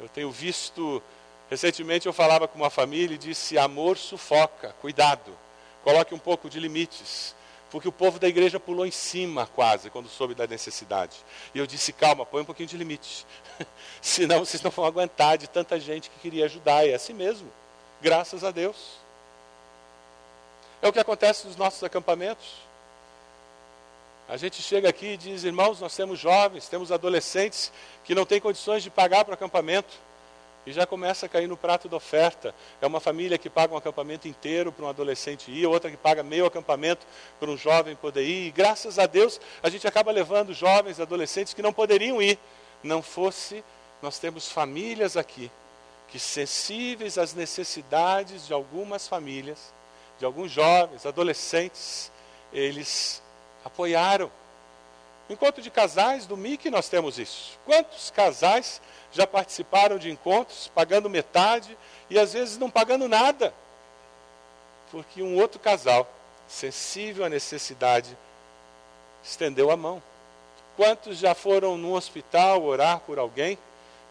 [0.00, 1.02] eu tenho visto,
[1.48, 5.36] recentemente eu falava com uma família e disse: amor sufoca, cuidado,
[5.82, 7.34] coloque um pouco de limites.
[7.74, 11.16] Porque o povo da igreja pulou em cima quase quando soube da necessidade.
[11.52, 13.26] E eu disse: calma, põe um pouquinho de limite.
[14.00, 16.86] Senão vocês não vão aguentar de tanta gente que queria ajudar.
[16.86, 17.50] É assim mesmo.
[18.00, 18.76] Graças a Deus.
[20.80, 22.46] É o que acontece nos nossos acampamentos.
[24.28, 27.72] A gente chega aqui e diz, irmãos, nós temos jovens, temos adolescentes
[28.04, 29.92] que não têm condições de pagar para o acampamento.
[30.66, 32.54] E já começa a cair no prato da oferta.
[32.80, 36.22] É uma família que paga um acampamento inteiro para um adolescente ir, outra que paga
[36.22, 37.06] meio acampamento
[37.38, 38.46] para um jovem poder ir.
[38.46, 42.38] E graças a Deus, a gente acaba levando jovens, adolescentes que não poderiam ir.
[42.82, 43.64] Não fosse,
[44.02, 45.50] nós temos famílias aqui
[46.14, 49.74] que sensíveis às necessidades de algumas famílias,
[50.16, 52.12] de alguns jovens, adolescentes,
[52.52, 53.20] eles
[53.64, 54.30] apoiaram.
[55.28, 57.58] Encontro de casais do MIC nós temos isso.
[57.64, 61.76] Quantos casais já participaram de encontros pagando metade
[62.10, 63.54] e às vezes não pagando nada?
[64.90, 66.06] Porque um outro casal,
[66.46, 68.16] sensível à necessidade,
[69.22, 70.02] estendeu a mão.
[70.76, 73.56] Quantos já foram no hospital orar por alguém?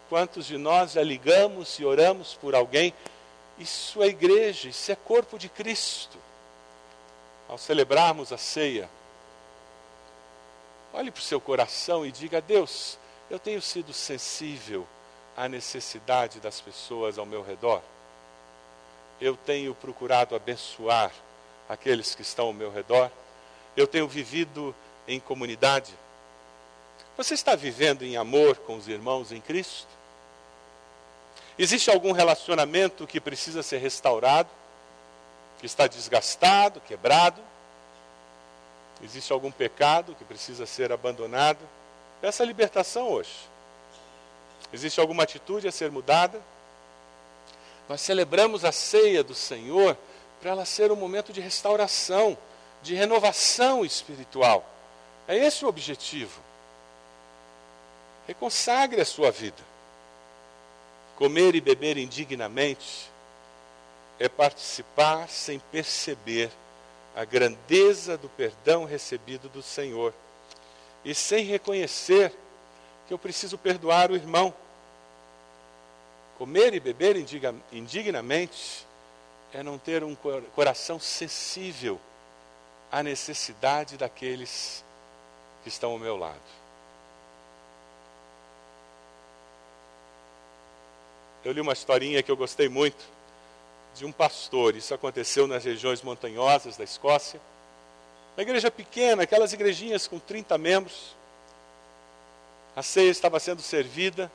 [0.09, 2.93] Quantos de nós já ligamos e oramos por alguém?
[3.59, 6.17] Isso é igreja, isso é corpo de Cristo.
[7.47, 8.89] Ao celebrarmos a ceia,
[10.93, 14.87] Olhe para o seu coração e diga: Deus, eu tenho sido sensível
[15.35, 17.81] à necessidade das pessoas ao meu redor.
[19.19, 21.11] Eu tenho procurado abençoar
[21.67, 23.09] aqueles que estão ao meu redor.
[23.75, 24.75] Eu tenho vivido
[25.07, 25.93] em comunidade.
[27.17, 29.87] Você está vivendo em amor com os irmãos em Cristo?
[31.57, 34.49] Existe algum relacionamento que precisa ser restaurado,
[35.59, 37.41] que está desgastado, quebrado?
[39.03, 41.59] Existe algum pecado que precisa ser abandonado?
[42.21, 43.35] Peça libertação hoje.
[44.71, 46.41] Existe alguma atitude a ser mudada?
[47.89, 49.97] Nós celebramos a ceia do Senhor
[50.39, 52.37] para ela ser um momento de restauração,
[52.81, 54.65] de renovação espiritual.
[55.27, 56.41] É esse o objetivo.
[58.25, 59.61] Reconsagre a sua vida.
[61.17, 63.11] Comer e beber indignamente
[64.17, 66.49] é participar sem perceber
[67.15, 70.13] a grandeza do perdão recebido do Senhor
[71.05, 72.33] e sem reconhecer
[73.07, 74.53] que eu preciso perdoar o irmão.
[76.37, 77.15] Comer e beber
[77.71, 78.87] indignamente
[79.53, 80.15] é não ter um
[80.55, 81.99] coração sensível
[82.91, 84.83] à necessidade daqueles
[85.61, 86.41] que estão ao meu lado.
[91.45, 93.12] Eu li uma historinha que eu gostei muito
[93.95, 94.75] de um pastor.
[94.75, 97.39] Isso aconteceu nas regiões montanhosas da Escócia.
[98.35, 101.15] Uma igreja pequena, aquelas igrejinhas com 30 membros.
[102.75, 104.31] A ceia estava sendo servida.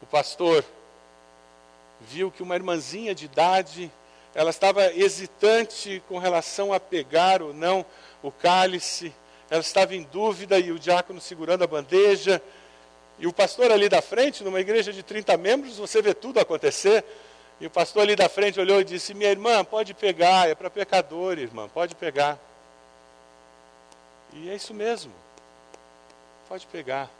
[0.00, 0.64] O pastor
[2.00, 3.90] viu que uma irmãzinha de idade,
[4.34, 7.84] ela estava hesitante com relação a pegar ou não
[8.22, 9.12] o cálice.
[9.50, 12.40] Ela estava em dúvida e o diácono segurando a bandeja.
[13.18, 17.04] E o pastor ali da frente, numa igreja de 30 membros, você vê tudo acontecer.
[17.60, 20.70] E o pastor ali da frente olhou e disse: Minha irmã, pode pegar, é para
[20.70, 22.38] pecador, irmã, pode pegar.
[24.32, 25.12] E é isso mesmo.
[26.48, 27.10] Pode pegar.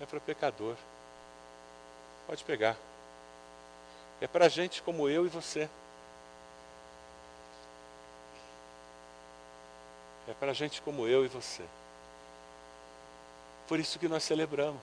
[0.00, 0.76] É para pecador.
[2.26, 2.76] Pode pegar.
[4.20, 5.68] É para gente como eu e você.
[10.28, 11.64] É para gente como eu e você.
[13.66, 14.82] Por isso que nós celebramos.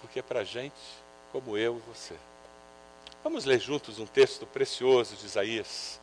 [0.00, 0.72] Porque é para gente
[1.32, 2.14] como eu e você.
[3.22, 6.00] Vamos ler juntos um texto precioso de Isaías.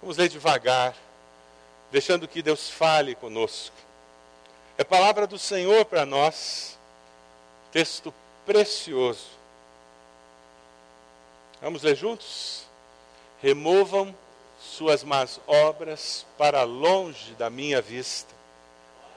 [0.00, 0.94] Vamos ler devagar,
[1.90, 3.76] deixando que Deus fale conosco.
[4.76, 6.78] É palavra do Senhor para nós,
[7.70, 8.12] texto
[8.46, 9.26] precioso.
[11.60, 12.66] Vamos ler juntos?
[13.40, 14.14] Removam
[14.60, 18.32] suas más obras para longe da minha vista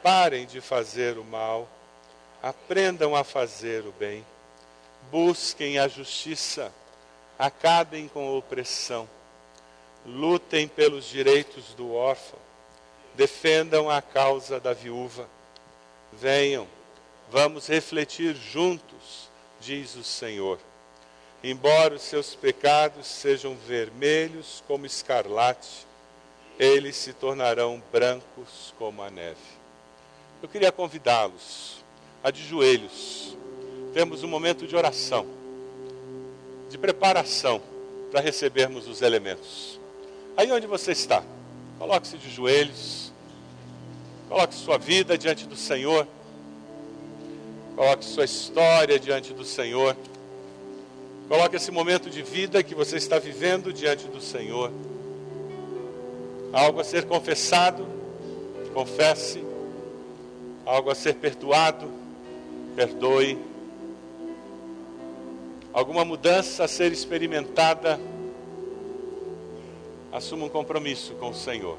[0.05, 1.67] Parem de fazer o mal,
[2.39, 4.23] aprendam a fazer o bem,
[5.15, 6.73] busquem a justiça,
[7.39, 9.07] acabem com a opressão,
[10.05, 12.37] lutem pelos direitos do órfão,
[13.15, 15.25] defendam a causa da viúva.
[16.11, 16.67] Venham,
[17.31, 19.29] vamos refletir juntos,
[19.61, 20.59] diz o Senhor.
[21.41, 25.87] Embora os seus pecados sejam vermelhos como escarlate,
[26.59, 29.39] eles se tornarão brancos como a neve.
[30.43, 31.77] Eu queria convidá-los
[32.21, 33.37] a de joelhos.
[33.95, 35.25] Temos um momento de oração,
[36.69, 37.61] de preparação
[38.11, 39.79] para recebermos os elementos.
[40.35, 41.23] Aí onde você está,
[41.79, 43.13] coloque-se de joelhos,
[44.27, 46.05] coloque sua vida diante do Senhor,
[47.77, 49.95] coloque sua história diante do Senhor,
[51.29, 54.73] coloque esse momento de vida que você está vivendo diante do Senhor.
[56.51, 57.87] Algo a ser confessado,
[58.73, 59.41] confesse
[60.65, 61.89] algo a ser perdoado,
[62.75, 63.54] perdoe.
[65.75, 67.99] Alguma mudança a ser experimentada,
[70.09, 71.77] assuma um compromisso com o Senhor.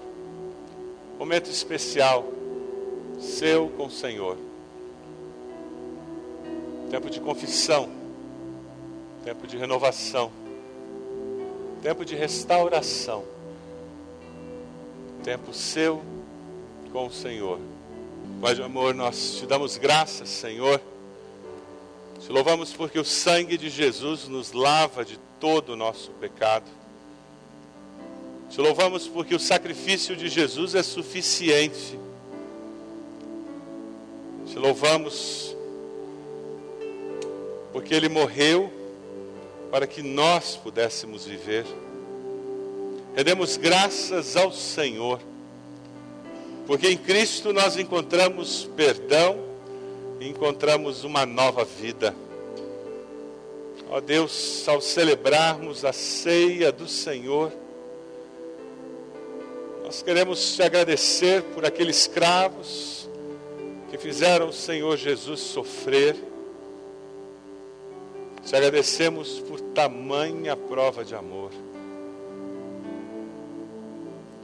[1.18, 2.22] Momento especial,
[3.18, 4.36] seu com o Senhor.
[6.90, 7.88] Tempo de confissão,
[9.24, 10.30] tempo de renovação,
[11.80, 13.24] tempo de restauração,
[15.24, 16.02] tempo seu
[16.92, 17.58] com o Senhor.
[18.42, 20.82] Pai de amor, nós te damos graças, Senhor.
[22.26, 26.64] Te louvamos porque o sangue de Jesus nos lava de todo o nosso pecado.
[28.50, 31.96] Te louvamos porque o sacrifício de Jesus é suficiente.
[34.48, 35.54] Te louvamos
[37.72, 38.72] porque ele morreu
[39.70, 41.64] para que nós pudéssemos viver.
[43.14, 45.20] Rendemos graças ao Senhor
[46.66, 49.45] porque em Cristo nós encontramos perdão
[50.20, 52.14] e encontramos uma nova vida.
[53.88, 57.52] Ó Deus, ao celebrarmos a ceia do Senhor,
[59.86, 63.08] Nós queremos te agradecer por aqueles escravos
[63.88, 66.16] que fizeram o Senhor Jesus sofrer.
[68.44, 71.52] Te agradecemos por tamanha prova de amor.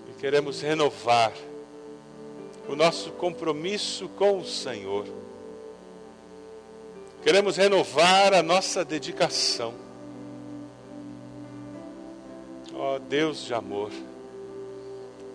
[0.09, 1.33] E queremos renovar
[2.69, 5.07] o nosso compromisso com o Senhor.
[7.23, 9.75] Queremos renovar a nossa dedicação.
[12.75, 13.91] Ó oh, Deus de amor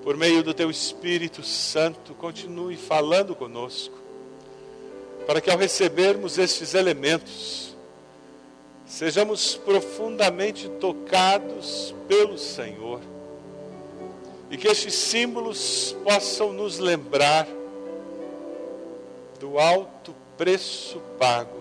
[0.08, 3.94] por meio do teu Espírito Santo, continue falando conosco,
[5.26, 7.76] para que ao recebermos estes elementos,
[8.86, 13.02] sejamos profundamente tocados pelo Senhor
[14.50, 17.46] e que estes símbolos possam nos lembrar
[19.42, 21.57] do alto preço pago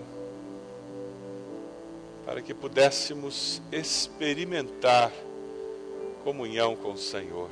[2.27, 5.11] para que pudéssemos experimentar
[6.23, 7.49] comunhão com o Senhor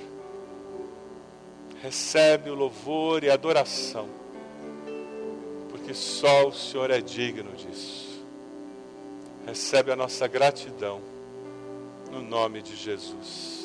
[1.85, 4.09] recebe o louvor e a adoração,
[5.69, 8.25] porque só o Senhor é digno disso.
[9.45, 10.99] Recebe a nossa gratidão,
[12.11, 13.64] no nome de Jesus.